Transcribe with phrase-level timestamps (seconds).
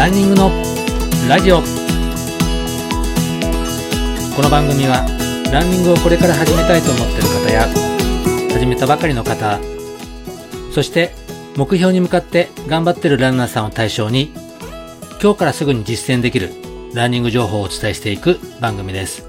[0.00, 0.50] ランニングの
[1.28, 1.58] ラジオ。
[1.60, 1.62] こ
[4.42, 5.04] の番組は
[5.52, 7.68] ランニングをこれから始めたいと思っている方や
[8.50, 9.60] 始めたばかりの方
[10.72, 11.12] そして
[11.54, 14.32] 目標に向かって頑張っているランナーさんを対象に
[15.22, 16.48] 今日からすぐに実践できる
[16.94, 19.26] ランニング情報をお伝えしていく番組です。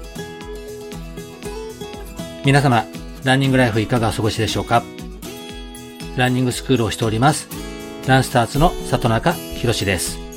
[2.46, 2.86] 皆様
[3.24, 4.82] ランニングライフいかがお過ごしでしょうか？
[6.16, 7.50] ランニングスクールをしております
[8.06, 10.31] ランスターズの里中博です。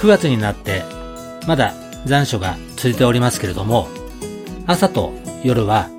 [0.00, 0.82] 9月になって
[1.46, 1.74] まだ
[2.06, 3.86] 残暑が続いておりますけれども
[4.66, 5.12] 朝と
[5.44, 5.90] 夜は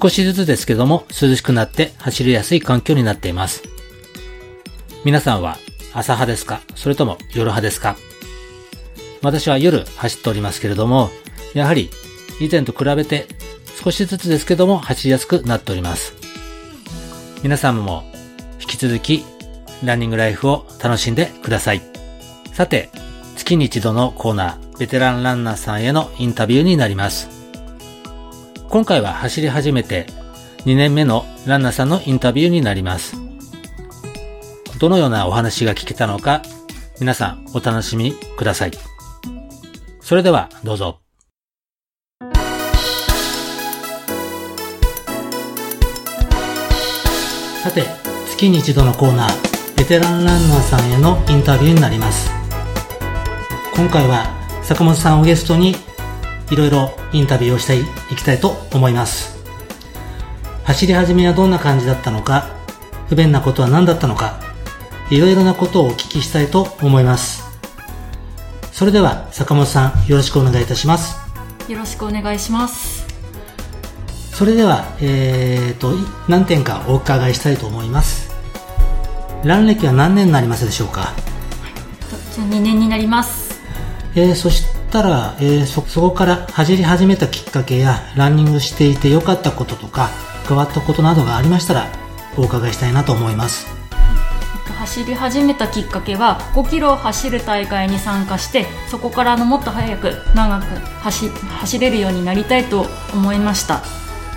[0.00, 3.64] 少しずつですけども涼しくなって走りやすい環境になっています。
[5.04, 5.56] 皆さんは
[5.92, 6.60] 朝派ですか？
[6.76, 7.96] それとも夜派ですか？
[9.22, 11.10] 私は夜走っておりますけれども
[11.52, 11.90] やはり
[12.40, 13.26] 以前と比べて
[13.82, 16.14] 少しずつですけども走りやすくなっております。
[17.42, 18.04] 皆さんも
[18.60, 19.24] 引き続き
[19.82, 21.82] ランニングライフを楽しんでください。
[22.52, 22.90] さて、
[23.48, 27.30] 月に一度のコーナー、ベテランランナーさんへのインタビューになります。
[28.68, 30.04] 今回は走り始めて
[30.66, 33.16] 2年目のランナーさんのインタビューになります。
[34.78, 36.42] どのようなお話が聞けたのか、
[37.00, 38.72] 皆さんお楽しみください。
[40.02, 40.98] それではどうぞ。
[47.62, 47.86] さて、
[48.28, 52.37] 月に一度のコーナー、ベテランランナーさんへのインタビューになります。
[53.78, 54.26] 今回は
[54.64, 55.76] 坂本さんをゲストに
[56.50, 59.38] いろいろインタビューをしていきたいと思います。
[60.64, 62.48] 走り始めはどんな感じだったのか、
[63.08, 64.40] 不便なことは何だったのか、
[65.10, 67.44] いろいろなことをお聞きしたいと思います。
[68.72, 71.16] それでは坂本さんよろしくお願いいたします。
[71.70, 73.06] よろしくお願いします。
[74.34, 75.92] それでは、えーと、
[76.28, 78.34] 何点かお伺いしたいと思います
[79.44, 81.12] ラン歴は何年になりますでしょうか？
[82.34, 83.37] じゃ2年になります、
[84.14, 90.08] えー、そしたら、えー、そこから走り始めたきっかけやランニングしていて良かったこととか
[90.48, 91.86] 変わったことなどがありましたら
[92.36, 93.78] お伺いしたいなと思います。
[94.78, 100.64] 走り始めたきっかけは5キロ走る大会に参加してそこからのもっと速く長く
[101.00, 103.82] 走走れるようになりたいと思いました。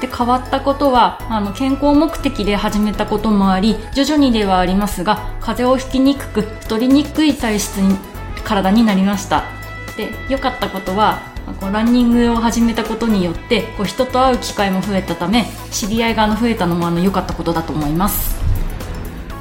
[0.01, 7.95] で変わったことはあの健康目的で始めたこともあり徐々にではありますが風邪をひきにくく太りにくい体質に
[8.43, 9.60] 体になりました。
[10.01, 11.21] で良かったことは
[11.59, 18.39] こうランニングを始めたことによってこう人と会う機会も増えたため知り合いが増えたのもあの良かったことだと思います。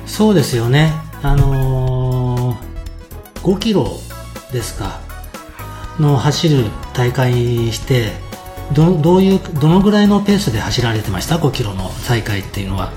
[0.06, 0.92] そうですよね。
[1.22, 3.86] あのー、5キロ
[4.52, 5.00] ですか
[5.98, 8.12] の走る大会して
[8.72, 12.92] どどういうどのぐらいのペースで走られてました？5キロの大会っていうのは。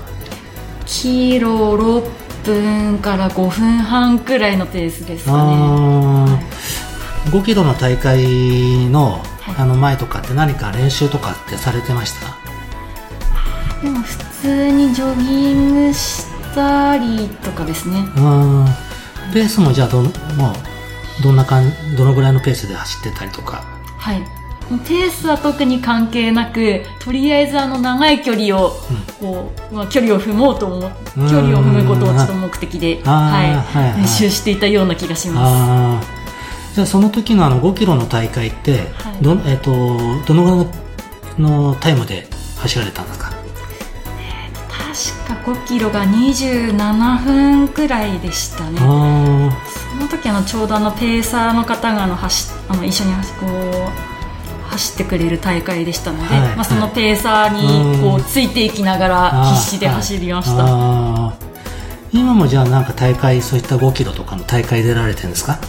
[0.86, 6.23] キロ6分から5分半くらいのペースですかね、はい、
[7.26, 9.20] 5キロの大会の,、
[9.58, 13.82] あの前とかって何か練習とかってされてました？
[13.82, 17.96] でも普通にジョギングしたりとかですね。
[19.32, 20.12] ペースもじゃあどもう
[21.22, 23.64] どんなかんどのぐらいのペースで走ってたりとか？
[23.98, 24.22] はい。
[24.86, 28.70] ペースは特に関係なくとりあえずあの長い距離を
[29.20, 34.00] こう、まあ、距離を踏もうと思距離を踏むことをちょっと目的で、はい。
[34.00, 36.13] 練習していたような気がします
[36.74, 38.80] じゃあその時のあの5キロの大会って
[39.22, 39.96] ど,、えー、と
[40.26, 40.70] どのぐら
[41.38, 42.26] いのタイムで
[42.58, 43.30] 走られたんですか？
[43.30, 43.44] 確
[45.44, 48.78] か5キロが27分くらいでしたね。
[48.78, 48.84] そ
[49.96, 61.36] の時あのちょうどあのペーサーの方があの走あの一緒にこう走ってくれる大会でしたので、はい、まあ、そのペーサーにこうついていきながら必死で走りました、は
[62.12, 65.60] い、今もじゃあなんか大会そういった5キロとかの大会出られてるんですか？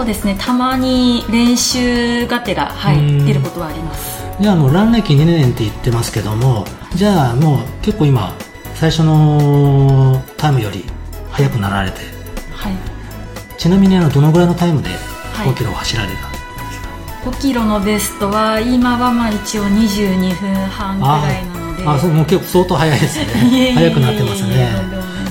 [0.00, 0.34] そうですね。
[0.40, 4.24] たまに練習がてら、はい、出ることはあります。
[4.40, 6.64] じゃあのラン歴2年って言ってますけども
[6.94, 8.34] じゃあもう結構今
[8.72, 10.86] 最初のタイムより
[11.30, 11.98] 速くなられて、
[12.54, 14.88] はい、ちなみにあのどのぐらいのタイムで
[15.34, 21.86] 5キロを走られた、5キロのベストは今はまあ一応22分半ぐらいなので。
[21.86, 23.72] あそもう結構相当早いですね。
[23.76, 24.66] 早くなってますね。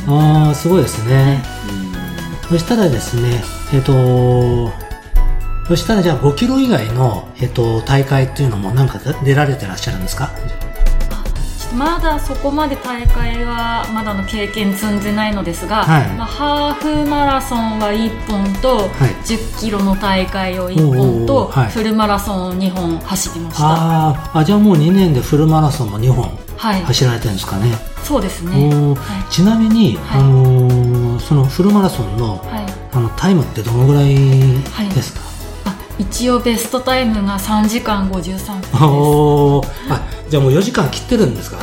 [0.08, 1.44] ああすごいですね、
[2.48, 4.90] そしたらですねえっ、ー、と
[5.68, 10.32] そしたらじゃあ5キロ以外の、えっ、ー、と、大会っていうのもなんか出られてらっしゃるんですか？
[11.76, 16.74] まだそこまで大会はまだの経験積んでないのですが、はい、まあ、ハー
[17.04, 18.88] フマラソンは1本と、はい、
[19.24, 23.64] 10キロの大会を1本と、はい、フルマラソンを2本走りました。
[23.64, 26.82] ああじゃあもう2年でフルマラソンも2本はい。
[26.82, 28.72] 走られてるんですかね、そうですね。
[29.30, 30.22] ちなみに、はい。
[30.22, 32.80] あのーそのフルマラソンのはい。
[32.92, 35.22] あのタイムってどのぐらいですか、
[35.66, 39.68] あ一応ベストタイムが3時間53分おー。
[39.94, 41.60] あじゃあもう4時間切ってるんですか？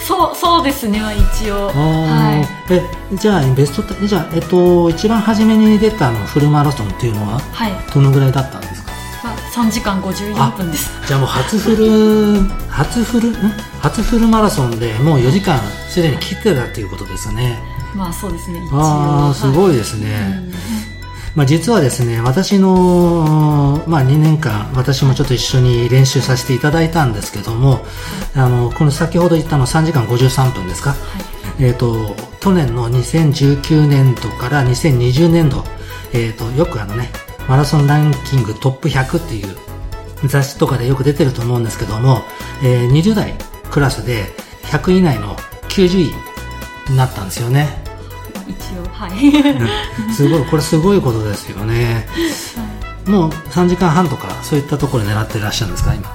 [0.00, 1.00] そうそうですね
[1.38, 1.68] 一応。
[1.68, 2.74] はい。
[2.74, 2.82] え
[3.16, 8.90] じゃあベストタじゃあえっと一番初めに出たあのフルマラソンっていうのははい、どのぐらいだったんですか？
[9.22, 10.90] まあ、3時間54分です。
[11.06, 13.34] じゃあもう初フル初フルん？
[13.80, 17.60] 初フルマラソンでもう4時間すでに切ってたっていうことですね
[17.94, 20.52] まあそうですねああすい、ごいですね、うん。
[21.36, 27.84] まあ、実はですね私の、まあ、2年間私もちょっと一緒に練習させていただいたんですけども
[28.34, 31.66] あのこの先ほど言ったの3時間53分ですか、はい。
[31.66, 35.64] えー、と去年の2019年度から2020年度、
[36.12, 37.10] えー、とよくあのね
[37.48, 39.56] マラソンランキングトップ100っていう
[40.26, 42.22] 雑誌とかでよく出てると思うんですけども、
[42.62, 43.34] えー20代
[43.70, 44.24] クラスで
[44.62, 45.36] 100位以内の
[45.68, 47.66] 90位になったんですよね。
[47.66, 47.83] まあ
[48.46, 50.12] 一応はい。
[50.12, 52.06] すごいこれすごいことですよね。
[53.06, 56.08] もう3時間半とかそういったところ狙ってらっしゃるんですか今？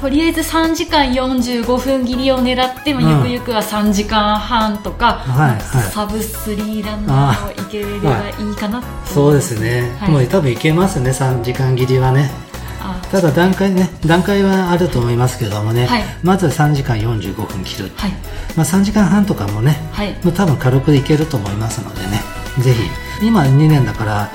[0.00, 3.30] とりあえず3時間45分切りを狙って、まあうん。
[3.30, 5.60] ゆくゆくは3時間半とか、はいはい。
[5.60, 10.10] サブスリーランナーをいければいいかなとそうですね、はい。
[10.10, 12.30] もう多分いけますね3時間切りはね。
[12.49, 12.49] あ
[13.10, 16.02] ただ段階ね段階はあると思いますけどもね、はい。
[16.22, 18.10] まずは3時間45分切る、はい。
[18.56, 20.12] まあ、3時間半とかもねはい。
[20.24, 22.20] もう多分軽くいけると思いますのでね
[22.60, 23.26] ぜひ。
[23.26, 24.30] 今2年だから、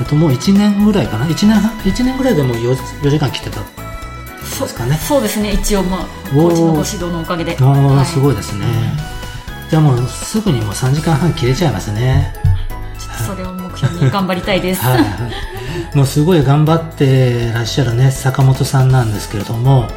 [0.00, 3.60] えっと、もう1年ぐらいかな？1年半？1年ぐらいでもう 4, 4時間切ってた
[4.44, 4.96] そですかね？
[4.96, 5.52] そうですね。
[5.52, 6.54] 一応まあコー。
[6.54, 7.56] チのご指導のおかげで。
[7.60, 8.06] ああ、はい。
[8.06, 8.64] すごいですね。
[9.68, 12.34] じゃあもうすぐにもう3時間半切れちゃいますね。
[12.98, 14.82] ちょっとそれを目標に頑張りたいです。
[14.82, 15.04] はいはい、
[15.94, 19.88] もうすごい頑張ってらっしゃるね坂本さんなんですけれども。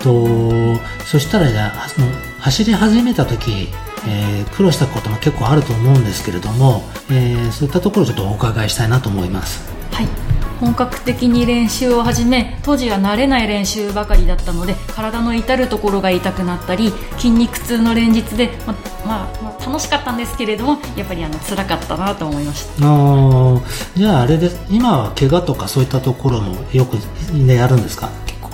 [0.00, 0.76] と
[1.06, 2.06] そしたらじゃあその
[2.38, 3.68] 走り始めた時、
[4.06, 9.64] えー苦労したことも結構あると思うんですけれども、えーそういったところをちょっとお伺いしたいなと思います。
[9.90, 10.33] はい。
[10.64, 18.72] 本格的に練習を始め当時は慣れない練習ばかりだったので体の至る所が痛くなったり筋肉痛の連日で、ま
[19.04, 22.86] まあまあ、楽しかったんですけれどもやっぱりあの辛かったなと思いました。
[22.86, 23.62] あー
[23.94, 26.96] じゃああれです今は怪我とかそういったところもよく、
[27.34, 28.08] ね、やるんですか？
[28.24, 28.48] 結構。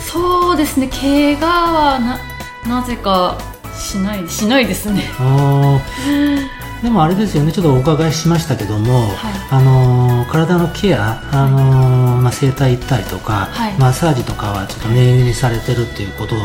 [0.00, 0.88] そうですね。
[0.88, 2.18] 怪我はな
[2.66, 3.38] なぜか
[3.78, 5.04] しないしないですね。
[5.20, 9.08] あーでもあれですよねちょっとお伺いしましたけども、
[9.50, 13.74] あのー体のケア、あのーまあ、整体行ったりとか、はい。
[13.78, 16.36] マッサージとかはちょっと念入りにされてるっていうこと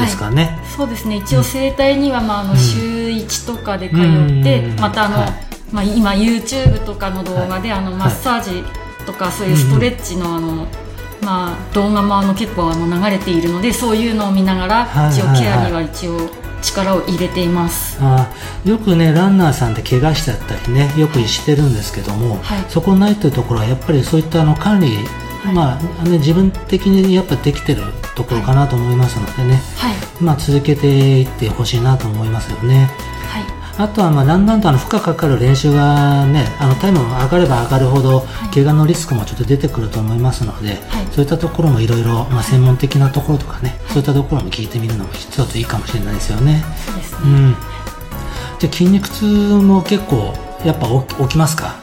[0.00, 1.16] ですかね、そうですね。
[1.16, 2.58] 一応整体には、まあ、あのうん。
[2.58, 2.78] 週
[3.08, 4.02] 1とかで通って、
[4.66, 4.80] うん。
[4.80, 5.30] またあの、はい。
[5.72, 8.62] まあ、今 YouTube とかの動画で、あのマッサージ
[9.04, 10.66] とかそういうストレッチのあの、
[11.22, 15.12] まあ、動画もあの結構あの流れているのでそういうのを見ながら、はい。
[15.12, 15.40] 一応はい。
[15.40, 16.30] ケアには一応
[16.64, 22.64] 力を入れています、あーよくねランナーさんって怪我しちゃったりねよくしてるんですけども、はい。
[22.68, 24.88] そこないというところはやっぱりそういったあの管理、
[25.44, 25.54] はい。
[25.54, 27.82] まあね、自分的にやっぱできてる
[28.16, 29.94] ところかなと思いますのでね、はい。
[30.20, 32.90] まあ、続けていってほしいなと思いますよね。
[33.76, 46.64] はいあとはまあだんだんとあの負荷かかる練習がねあのタイムが上がれば上がるほど怪我のリスクもちょっと出てくると思いますので、はいそういったところもいろいろまあ専門的なところとかね、そういったところも聞いてみるのも一ついいかもしれないですよね。
[46.84, 47.56] そうですね、うん。
[48.58, 50.88] じゃあ筋肉痛も結構やっぱ
[51.24, 51.76] 起きますか？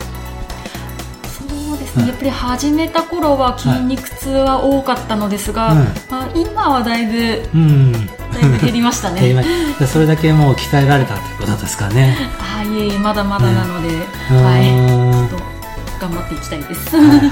[2.00, 5.78] やっぱり始めた頃は筋肉痛は多かったのですが、うん
[6.10, 7.92] まあ、今はだいぶうん。
[7.92, 9.44] だいぶ減りましたね。
[9.92, 12.18] それだけもう鍛えられたということですかね。
[12.40, 13.90] あいえいえまだまだなので、
[14.32, 14.44] うん。
[14.44, 16.96] はい、うんちょっと頑張っていきたいです。
[16.96, 17.20] はいはい。
[17.20, 17.32] はい。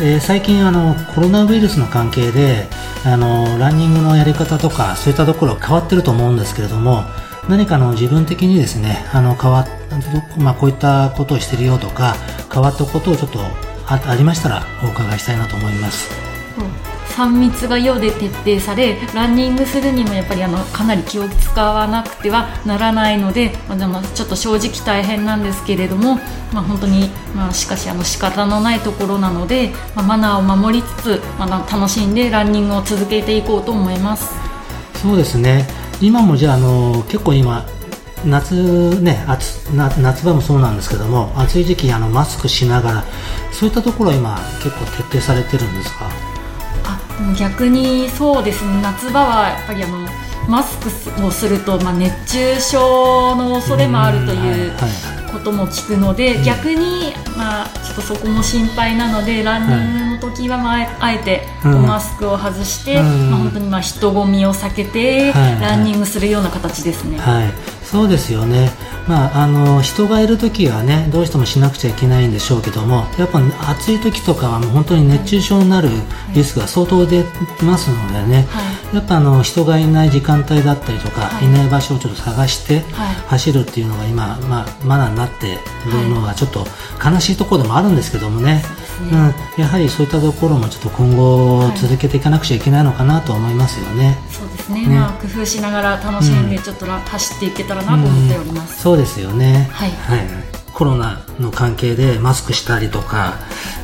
[0.00, 2.68] えー最近あのコロナウイルスの関係で
[3.04, 7.04] あのランニングのやり方とかそういったところ変わってると思うんですけれども
[7.50, 9.68] 何かの自分的にですねあの変わっ
[10.38, 12.14] まあ、こういったことをしてるよとか
[12.52, 13.40] 変わったことをちょっと
[13.86, 16.08] あありましたらお伺いしたいなと思います。
[17.16, 26.16] 3密が世で徹底されランニングするにもやっぱりあのかなり気を使わなくてはならないので、まあでもちょっと正直大変なんですけれども、
[26.54, 34.32] まあ、本当に、まあ、しかしあの仕方のないところなので、まあ、マナーを守りつつ、まあ、楽しんでランニングを続けていこうと思います。
[35.02, 35.66] そうですね
[36.00, 37.64] 今もじゃああの結構今
[38.24, 43.04] 夏ね暑な夏場もそうなんですけども暑い時期あのマスクしながら
[43.52, 46.10] そういったところは今結構徹底されてるんですか？
[46.84, 48.80] あでも逆にそうですね。
[48.82, 50.06] 夏場はやっぱりあの
[50.48, 54.72] マスクをすると、まあ、熱中症の恐れもあるという
[55.30, 56.44] ことも聞くので、うん。
[56.44, 61.86] 逆に、まあ、ちょっとそこも心配なのでランニングの時は、まあ、あえてうん。
[61.86, 63.30] マスクを外して、うん。
[63.30, 67.18] まあ、本当にまあ人混みを避けて、ランニングするような形ですね。
[67.18, 67.52] はい、
[67.90, 68.70] そうですよね、
[69.08, 75.88] まあ、あの人がいるときはねどうしてもしなくちゃいけないんでしょうけどもやっぱ暑い時とかはもう本当に熱中症になる
[76.32, 77.24] リスクが相当出
[77.64, 78.96] ますのでね、はい。
[78.96, 81.46] やっぱあの人がいない時間帯だったりとか、はい。
[81.46, 83.14] い、ない場所をちょっと探してはい。
[83.14, 85.56] 走るっていうのが今、まあ、マナーになってい
[85.90, 86.64] るのがちょっと
[87.04, 88.62] 悲しいところでもあるんですけどもね、
[89.00, 89.18] ですね
[89.56, 94.18] うん、やはりそういったところもちょっと今後はい続けていかなくちゃいけないのかなと思いますよね。
[94.30, 98.80] そうですねねまあ、工夫しながら楽しんでちょっとら、走っていけたらなと思っております。
[98.82, 99.68] そうですよね。
[99.72, 99.90] はい
[100.72, 103.34] コロナの関係でマスクしたりとか、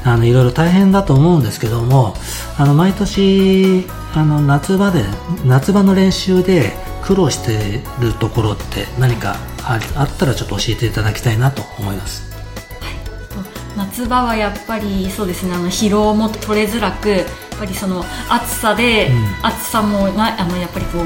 [0.02, 2.14] あの、いろいろ大変だと思うんですけども、
[2.56, 5.04] あの、毎年、あの、夏場で、
[5.44, 12.35] 夏場の練習で苦労してるところって何かああったらちょっと教えていただきたいなと思います。
[13.96, 17.26] 夏場はやっぱりそうですねあの疲労も取れづらくやっ
[17.58, 21.02] ぱりその暑さで、うん暑さもなあのやっぱりこう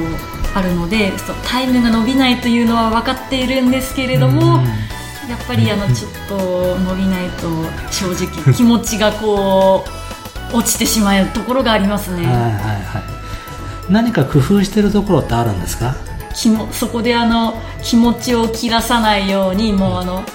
[0.53, 1.13] あるので
[1.47, 4.65] タイムが伸びないというのは分かっているんですけれども、うん
[5.29, 7.47] やっぱりあのちょっと伸びないと
[7.89, 9.85] 正直気持ちがこ
[10.51, 12.25] う落ちてしまうところがありますね。
[12.25, 13.03] はいはいはい。
[13.89, 15.95] 何か工夫してるところってあるんですか？
[16.35, 20.25] 気もそこであの気持ちを切らさないようにもうあの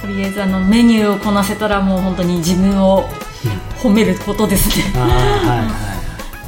[0.00, 3.04] とりあえずあのメニューをこなせたらもう本当に自分を
[3.82, 4.84] 褒めることですね。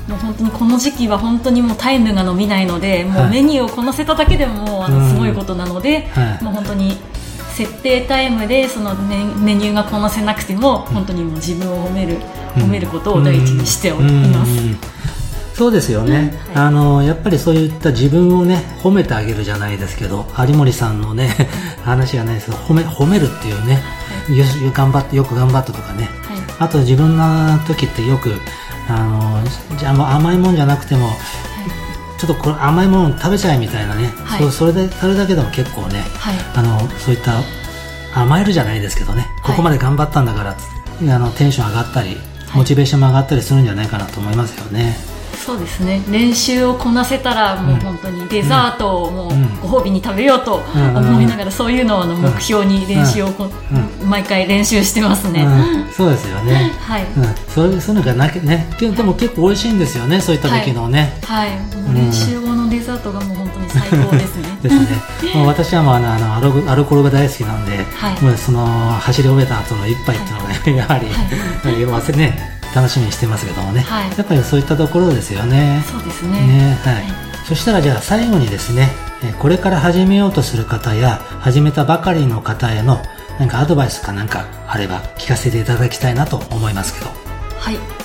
[0.08, 5.08] もう本当にこの時期は本当にもうタイムが伸びないので、もうはいメニューをこなせただけでもあのうん。
[5.08, 6.44] すごいことなので、はい。
[6.44, 6.96] もう本当に
[7.52, 12.18] 設定タイムでそのメメニューがこなせなくても本当にもう自分を褒める、
[12.56, 14.50] 褒めることを第一にしております。
[14.50, 14.58] うん。
[14.58, 14.78] うん
[15.52, 16.64] そうですよね、はい。
[16.64, 21.36] あのやっぱりそういった自分をね褒めてあげるじゃないですけど有森さんのね
[21.84, 22.46] 話がないです。
[22.46, 23.82] けど褒め褒めるっていうね、
[24.34, 26.04] よし頑張ってよく頑張ったとかね。
[26.04, 26.10] はい。
[26.58, 28.34] あと自分の時ってよく
[28.88, 31.10] あのじゃあもう甘いもんじゃなくても
[32.18, 34.50] ちょっとこれ甘いもの食べちゃえみたいなね、はい。
[34.50, 36.34] それでそれだけでも結構ねはい。
[36.54, 37.40] あのそういった
[38.14, 40.56] 甘えるじゃないですけどね、ここまで頑張ったんだから
[41.14, 42.16] あのテンション上がったり、
[42.54, 44.96] モチベーションも上がったりするんじゃないかなと思いますよね。
[45.50, 46.00] そうですね。
[46.08, 49.60] 練習をこなせたらもう本当にデザートをもううん。
[49.60, 50.96] ご褒美に食べようとうん。
[50.96, 53.28] 思いながらそういうのを目標に練習を
[54.04, 56.70] 毎回練習してますね、うん、そうですよね。
[56.80, 61.18] はい、うん、そういうのがなきね、けでも結構美味しいんですよね、そういった時のね。
[61.24, 64.48] はい、もう練習後のデザートがもう本当に最高ですね。
[64.62, 65.34] ですね。
[65.34, 68.22] もう私はもうあのあのアルコアルコールが大好きなんで、はい。
[68.22, 68.66] もうその
[69.00, 71.06] 走り終えた後の一杯っていうのが、ね、やはり、
[71.86, 74.10] 忘れね楽しみにしてますけどもね、はい。
[74.16, 75.82] やっぱりそういったところですよね。
[75.86, 76.32] そうですね。
[76.46, 77.04] ねはい、
[77.46, 78.88] そしたらじゃあ最後にですね、
[79.22, 83.02] えーこれから始めようとする方や始めたばかりの方への
[83.38, 87.10] なんかアドバイスかなんかあれば聞かせていただきたいなと思いますけど。
[87.58, 88.00] はい。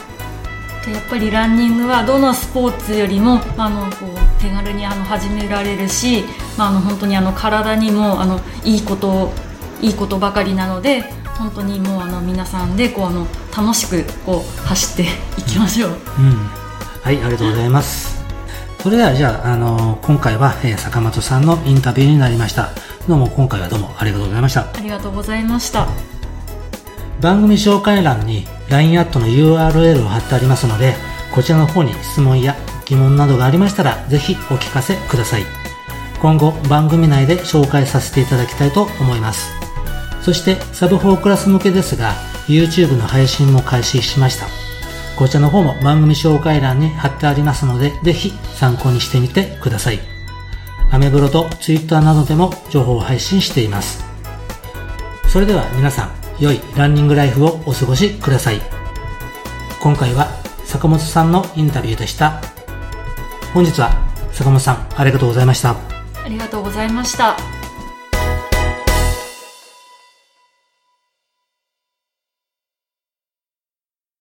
[0.86, 6.24] とやっぱりランニングはどのスポーツよりもあのこう手軽にあの始められるし、
[6.58, 9.32] まあ、あの本当にあの体にもあのいいこと
[9.82, 11.04] いいことばかりなので
[11.38, 15.90] 本当にもうあの皆さんでこうあの楽しくこう走っていきましょう。
[15.92, 15.96] うん。
[17.02, 18.24] はい、ありがとうございます。
[18.82, 22.70] それではじゃあ、あの今回は、えー坂本さんのインタビューになりました。
[23.08, 24.62] どうも今回はどうもありがとうございました。
[24.62, 25.88] ありがとうございました。
[27.22, 30.94] 番組紹介欄に LINE アットの URL を貼ってありますので、
[31.34, 35.44] こちらの方に質問や疑問などがありましたら、ぜひお聞かせください。
[36.22, 39.65] 今後番組内で紹介させていただきたいと思います。
[40.26, 42.16] そしてサブ4クラス向けですが、
[42.48, 44.48] YouTube の配信も開始しました。
[45.20, 50.00] こちらの方も番組紹介欄に貼ってありますので、ぜひ参考にしてみてください。
[50.90, 54.04] アメブロと Twitter などでも情報を配信しています。
[55.28, 58.60] それでは皆さん、良いランニングライフをお過ごしください。
[59.80, 60.30] 今回は
[60.64, 62.42] 坂本さんのインタビューでした。
[63.54, 63.92] 本日は
[64.32, 65.76] 坂本さんありがとうございました。
[66.24, 67.55] ありがとうございました。